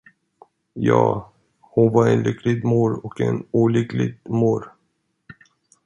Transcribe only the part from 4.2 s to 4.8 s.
mor.